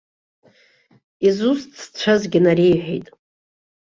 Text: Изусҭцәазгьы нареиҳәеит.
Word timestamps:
Изусҭцәазгьы 1.27 2.39
нареиҳәеит. 2.45 3.07